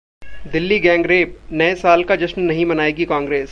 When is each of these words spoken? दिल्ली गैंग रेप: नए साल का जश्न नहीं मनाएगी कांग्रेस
दिल्ली 0.47 0.79
गैंग 0.79 1.05
रेप: 1.05 1.37
नए 1.51 1.75
साल 1.75 2.03
का 2.03 2.15
जश्न 2.15 2.41
नहीं 2.41 2.65
मनाएगी 2.65 3.05
कांग्रेस 3.05 3.49